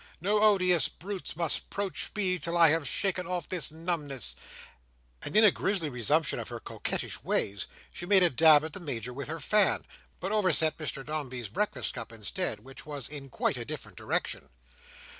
[0.19, 4.35] No odious brutes must proach me till I've shaken off this numbness;"
[5.21, 8.79] and in a grisly resumption of her coquettish ways, she made a dab at the
[8.79, 9.85] Major with her fan,
[10.19, 14.49] but overset Mr Dombey's breakfast cup instead, which was in quite a different direction.